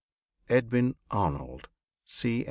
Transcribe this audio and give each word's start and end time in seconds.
EDWIN 0.49 0.95
ARNOLD, 1.11 1.67
C. 2.05 2.39